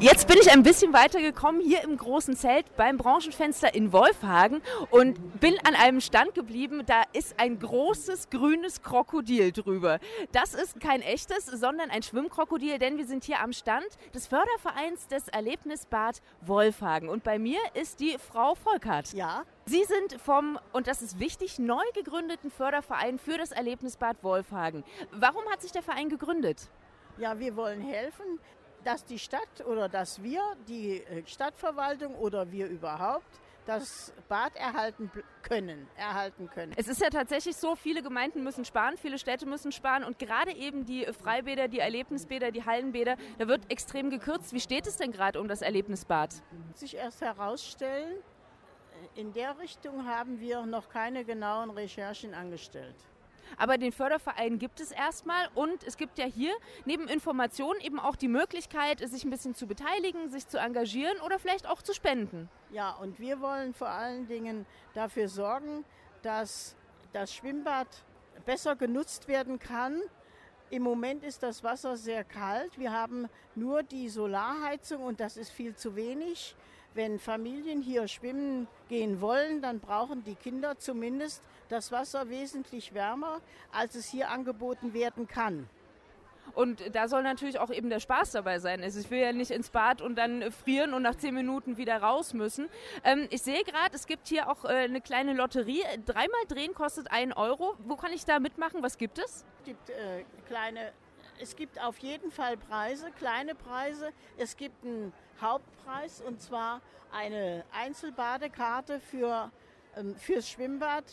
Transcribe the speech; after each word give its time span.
Jetzt 0.00 0.28
bin 0.28 0.38
ich 0.40 0.50
ein 0.50 0.62
bisschen 0.62 0.94
weitergekommen 0.94 1.60
hier 1.60 1.82
im 1.82 1.94
großen 1.94 2.34
Zelt 2.34 2.74
beim 2.74 2.96
Branchenfenster 2.96 3.74
in 3.74 3.92
Wolfhagen 3.92 4.62
und 4.88 5.40
bin 5.40 5.58
an 5.66 5.74
einem 5.74 6.00
Stand 6.00 6.34
geblieben. 6.34 6.84
Da 6.86 7.02
ist 7.12 7.38
ein 7.38 7.58
großes 7.58 8.30
grünes 8.30 8.80
Krokodil 8.80 9.52
drüber. 9.52 9.98
Das 10.32 10.54
ist 10.54 10.80
kein 10.80 11.02
echtes, 11.02 11.44
sondern 11.44 11.90
ein 11.90 12.02
Schwimmkrokodil, 12.02 12.78
denn 12.78 12.96
wir 12.96 13.04
sind 13.04 13.24
hier 13.24 13.40
am 13.40 13.52
Stand 13.52 13.84
des 14.14 14.26
Fördervereins 14.26 15.06
des 15.08 15.28
Erlebnisbad 15.28 16.22
Wolfhagen. 16.40 17.10
Und 17.10 17.22
bei 17.22 17.38
mir 17.38 17.60
ist 17.74 18.00
die 18.00 18.16
Frau 18.16 18.54
Volkert. 18.54 19.12
Ja. 19.12 19.42
Sie 19.66 19.84
sind 19.84 20.18
vom, 20.18 20.58
und 20.72 20.86
das 20.86 21.02
ist 21.02 21.20
wichtig, 21.20 21.58
neu 21.58 21.84
gegründeten 21.94 22.50
Förderverein 22.50 23.18
für 23.18 23.36
das 23.36 23.52
Erlebnisbad 23.52 24.16
Wolfhagen. 24.22 24.82
Warum 25.12 25.44
hat 25.50 25.60
sich 25.60 25.72
der 25.72 25.82
Verein 25.82 26.08
gegründet? 26.08 26.70
Ja, 27.18 27.38
wir 27.38 27.54
wollen 27.54 27.82
helfen, 27.82 28.38
dass 28.84 29.04
die 29.04 29.18
Stadt 29.18 29.66
oder 29.66 29.88
dass 29.88 30.22
wir, 30.22 30.40
die 30.68 31.02
äh, 31.02 31.26
Stadtverwaltung 31.26 32.14
oder 32.14 32.50
wir 32.50 32.66
überhaupt, 32.68 33.40
das 33.66 34.12
Bad 34.28 34.56
erhalten 34.56 35.10
können, 35.42 35.86
erhalten 35.96 36.48
können. 36.50 36.72
Es 36.76 36.88
ist 36.88 37.00
ja 37.00 37.10
tatsächlich 37.10 37.56
so, 37.56 37.76
viele 37.76 38.02
Gemeinden 38.02 38.42
müssen 38.42 38.64
sparen, 38.64 38.96
viele 38.96 39.18
Städte 39.18 39.46
müssen 39.46 39.70
sparen 39.70 40.02
und 40.02 40.18
gerade 40.18 40.52
eben 40.52 40.86
die 40.86 41.06
Freibäder, 41.06 41.68
die 41.68 41.78
Erlebnisbäder, 41.78 42.50
die 42.50 42.64
Hallenbäder, 42.64 43.16
da 43.38 43.48
wird 43.48 43.70
extrem 43.70 44.10
gekürzt. 44.10 44.52
Wie 44.52 44.60
steht 44.60 44.86
es 44.86 44.96
denn 44.96 45.12
gerade 45.12 45.40
um 45.40 45.46
das 45.46 45.62
Erlebnisbad? 45.62 46.42
Sich 46.74 46.96
erst 46.96 47.20
herausstellen, 47.20 48.16
in 49.14 49.32
der 49.32 49.58
Richtung 49.58 50.06
haben 50.06 50.40
wir 50.40 50.66
noch 50.66 50.88
keine 50.88 51.24
genauen 51.24 51.70
Recherchen 51.70 52.34
angestellt. 52.34 52.96
Aber 53.56 53.78
den 53.78 53.92
Förderverein 53.92 54.58
gibt 54.58 54.80
es 54.80 54.92
erstmal 54.92 55.48
und 55.54 55.84
es 55.84 55.96
gibt 55.96 56.18
ja 56.18 56.26
hier 56.26 56.52
neben 56.84 57.08
Informationen 57.08 57.80
eben 57.80 57.98
auch 57.98 58.16
die 58.16 58.28
Möglichkeit, 58.28 59.00
sich 59.00 59.24
ein 59.24 59.30
bisschen 59.30 59.54
zu 59.54 59.66
beteiligen, 59.66 60.30
sich 60.30 60.48
zu 60.48 60.58
engagieren 60.58 61.20
oder 61.20 61.38
vielleicht 61.38 61.68
auch 61.68 61.82
zu 61.82 61.94
spenden. 61.94 62.48
Ja, 62.70 62.92
und 62.92 63.18
wir 63.18 63.40
wollen 63.40 63.74
vor 63.74 63.88
allen 63.88 64.26
Dingen 64.26 64.66
dafür 64.94 65.28
sorgen, 65.28 65.84
dass 66.22 66.76
das 67.12 67.34
Schwimmbad 67.34 67.86
besser 68.44 68.76
genutzt 68.76 69.28
werden 69.28 69.58
kann. 69.58 70.00
Im 70.70 70.82
Moment 70.82 71.24
ist 71.24 71.42
das 71.42 71.64
Wasser 71.64 71.96
sehr 71.96 72.22
kalt. 72.22 72.78
Wir 72.78 72.92
haben 72.92 73.28
nur 73.56 73.82
die 73.82 74.08
Solarheizung 74.08 75.02
und 75.02 75.18
das 75.18 75.36
ist 75.36 75.50
viel 75.50 75.74
zu 75.74 75.96
wenig. 75.96 76.54
Wenn 76.94 77.18
Familien 77.18 77.82
hier 77.82 78.08
schwimmen 78.08 78.66
gehen 78.88 79.20
wollen, 79.20 79.62
dann 79.62 79.78
brauchen 79.78 80.24
die 80.24 80.34
Kinder 80.34 80.76
zumindest 80.78 81.42
das 81.68 81.92
Wasser 81.92 82.28
wesentlich 82.28 82.94
wärmer, 82.94 83.40
als 83.70 83.94
es 83.94 84.08
hier 84.08 84.30
angeboten 84.30 84.92
werden 84.92 85.28
kann. 85.28 85.68
Und 86.54 86.94
da 86.94 87.06
soll 87.06 87.22
natürlich 87.22 87.60
auch 87.60 87.70
eben 87.70 87.90
der 87.90 88.00
Spaß 88.00 88.32
dabei 88.32 88.58
sein. 88.58 88.82
Also 88.82 88.98
ich 88.98 89.10
will 89.10 89.20
ja 89.20 89.32
nicht 89.32 89.52
ins 89.52 89.70
Bad 89.70 90.02
und 90.02 90.16
dann 90.16 90.50
frieren 90.50 90.94
und 90.94 91.02
nach 91.02 91.14
zehn 91.14 91.34
Minuten 91.34 91.76
wieder 91.76 92.02
raus 92.02 92.34
müssen. 92.34 92.68
Ähm, 93.04 93.28
ich 93.30 93.42
sehe 93.42 93.62
gerade, 93.62 93.94
es 93.94 94.06
gibt 94.06 94.26
hier 94.26 94.50
auch 94.50 94.64
äh, 94.64 94.68
eine 94.68 95.00
kleine 95.00 95.34
Lotterie. 95.34 95.84
Dreimal 96.06 96.44
drehen 96.48 96.74
kostet 96.74 97.12
einen 97.12 97.32
Euro. 97.32 97.76
Wo 97.84 97.94
kann 97.94 98.12
ich 98.12 98.24
da 98.24 98.40
mitmachen? 98.40 98.82
Was 98.82 98.98
gibt 98.98 99.18
es? 99.18 99.44
Es 99.58 99.64
gibt 99.64 99.90
äh, 99.90 100.24
kleine 100.48 100.92
es 101.40 101.56
gibt 101.56 101.80
auf 101.80 101.98
jeden 101.98 102.30
Fall 102.30 102.56
Preise, 102.56 103.10
kleine 103.12 103.54
Preise. 103.54 104.10
Es 104.36 104.56
gibt 104.56 104.84
einen 104.84 105.12
Hauptpreis 105.40 106.20
und 106.20 106.40
zwar 106.40 106.82
eine 107.12 107.64
Einzelbadekarte 107.72 109.00
für, 109.00 109.50
ähm, 109.96 110.14
fürs 110.16 110.48
Schwimmbad, 110.48 111.04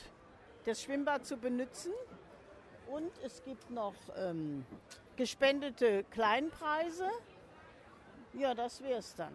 das 0.65 0.83
Schwimmbad 0.83 1.25
zu 1.25 1.37
benutzen. 1.37 1.93
Und 2.87 3.11
es 3.23 3.43
gibt 3.43 3.69
noch 3.69 3.95
ähm, 4.17 4.65
gespendete 5.15 6.03
Kleinpreise. 6.11 7.09
Ja, 8.33 8.53
das 8.53 8.81
wäre 8.81 8.99
es 8.99 9.15
dann 9.15 9.33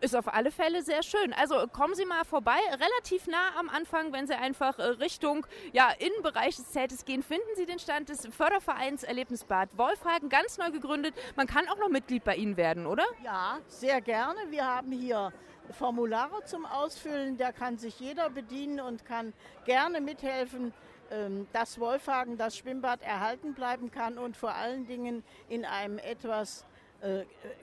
ist 0.00 0.14
auf 0.14 0.32
alle 0.32 0.50
Fälle 0.50 0.82
sehr 0.82 1.02
schön. 1.02 1.32
Also 1.32 1.66
kommen 1.68 1.94
Sie 1.94 2.04
mal 2.04 2.24
vorbei, 2.24 2.58
relativ 2.70 3.26
nah 3.26 3.58
am 3.58 3.68
Anfang, 3.68 4.12
wenn 4.12 4.26
Sie 4.26 4.34
einfach 4.34 4.78
äh, 4.78 4.82
Richtung 4.82 5.46
ja, 5.72 5.90
Innenbereich 5.98 6.56
des 6.56 6.70
Zeltes 6.70 7.04
gehen, 7.04 7.22
finden 7.22 7.48
Sie 7.56 7.66
den 7.66 7.78
Stand 7.78 8.08
des 8.08 8.26
Fördervereins 8.26 9.02
Erlebnisbad 9.02 9.70
Wolfhagen, 9.76 10.28
ganz 10.28 10.58
neu 10.58 10.70
gegründet. 10.70 11.14
Man 11.36 11.46
kann 11.46 11.68
auch 11.68 11.78
noch 11.78 11.88
Mitglied 11.88 12.24
bei 12.24 12.36
Ihnen 12.36 12.56
werden, 12.56 12.86
oder? 12.86 13.04
Ja, 13.24 13.58
sehr 13.68 14.00
gerne. 14.00 14.38
Wir 14.50 14.64
haben 14.64 14.92
hier 14.92 15.32
Formulare 15.72 16.44
zum 16.44 16.64
Ausfüllen, 16.64 17.36
da 17.36 17.52
kann 17.52 17.78
sich 17.78 17.98
jeder 17.98 18.30
bedienen 18.30 18.80
und 18.80 19.04
kann 19.04 19.32
gerne 19.64 20.00
mithelfen, 20.00 20.72
ähm, 21.10 21.46
dass 21.52 21.78
Wolfhagen 21.80 22.36
das 22.36 22.56
Schwimmbad 22.56 23.02
erhalten 23.02 23.54
bleiben 23.54 23.90
kann 23.90 24.18
und 24.18 24.36
vor 24.36 24.54
allen 24.54 24.86
Dingen 24.86 25.24
in 25.48 25.64
einem 25.64 25.98
etwas 25.98 26.64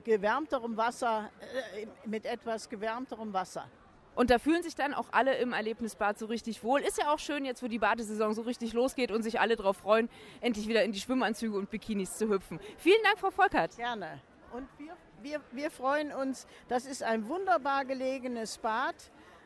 gewärmterem 0.04 0.78
Wasser, 0.78 1.30
äh, 1.76 1.88
mit 2.06 2.26
etwas 2.26 2.70
gewärmterem 2.70 3.34
Wasser. 3.34 3.68
Und 4.16 4.30
da 4.30 4.38
fühlen 4.38 4.62
sich 4.62 4.76
dann 4.76 4.94
auch 4.94 5.08
alle 5.12 5.38
im 5.38 5.54
Erlebnisbad 5.54 6.20
so 6.20 6.28
richtig 6.28 6.64
wohl. 6.64 6.82
Ist 6.82 7.00
ja 7.00 7.12
auch 7.12 7.18
schön 7.18 7.46
jetzt, 7.46 7.64
wo 7.64 7.68
die 7.68 7.80
Badesaison 7.80 8.34
so 8.36 8.44
richtig 8.44 8.74
losgeht 8.74 9.12
und 9.12 9.24
sich 9.24 9.40
alle 9.40 9.56
darauf 9.56 9.78
freuen, 9.78 10.08
endlich 10.40 10.68
wieder 10.68 10.84
in 10.84 10.92
die 10.92 11.00
Schwimmanzüge 11.00 11.58
und 11.58 11.72
Bikinis 11.72 12.16
zu 12.16 12.30
hüpfen. 12.30 12.60
Vielen 12.78 13.02
Dank, 13.04 13.18
Frau 13.18 13.32
Volkert. 13.32 13.76
Gerne. 13.76 14.22
Und 14.52 14.68
wir, 14.78 14.96
wir, 15.24 15.42
wir 15.52 15.72
freuen 15.72 16.12
uns, 16.12 16.46
das 16.68 16.86
ist 16.86 17.02
ein 17.02 17.28
wunderbar 17.28 17.86
gelegenes 17.86 18.60
Bad. 18.60 18.96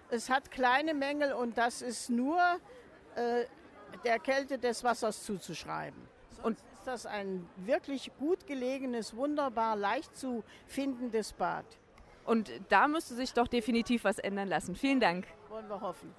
Es 0.10 0.30
hat 0.30 0.52
kleine 0.52 0.94
Mängel 0.94 1.32
und 1.32 1.58
das 1.58 1.82
ist 1.82 2.10
nur 2.10 2.42
äh, 3.16 3.46
der 4.04 4.20
Kälte 4.20 4.58
des 4.58 4.84
Wassers 4.84 5.24
zuzuschreiben. 5.24 6.17
Und 6.44 6.58
ist 6.74 6.86
das 6.86 7.06
ein 7.06 7.48
wirklich 7.58 8.12
gut 8.20 8.48
gelegenes, 8.48 9.16
wunderbar 9.16 9.76
leicht 9.76 10.16
zu 10.16 10.44
findendes 10.66 11.34
Bad. 11.34 11.66
Und 12.26 12.52
da 12.70 12.88
müsste 12.88 13.16
sich 13.16 13.34
doch 13.34 13.48
definitiv 13.48 14.04
was 14.04 14.20
ändern 14.20 14.50
lassen. 14.50 14.76
Vielen 14.76 15.00
Dank. 15.00 15.26
Wollen 15.50 15.70
wir 15.70 15.80
hoffen. 15.80 16.14